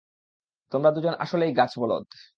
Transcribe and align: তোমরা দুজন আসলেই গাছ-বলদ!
তোমরা 0.71 0.89
দুজন 0.91 1.13
আসলেই 1.19 1.51
গাছ-বলদ! 1.53 2.05